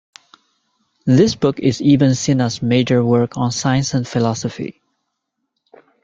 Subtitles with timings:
[1.05, 4.81] This book is Ibn Sina's major work on science and philosophy.